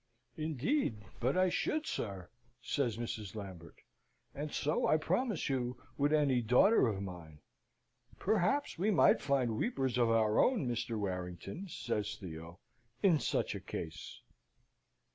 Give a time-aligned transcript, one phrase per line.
[0.35, 3.35] "Indeed, but I should, sir!" says Mrs.
[3.35, 3.75] Lambert;
[4.33, 7.41] "and so, I promise you, would any daughter of mine."
[8.17, 10.97] "Perhaps we might find weepers of our own, Mr.
[10.97, 12.59] Warrington," says Theo,
[13.03, 14.21] "in such a case."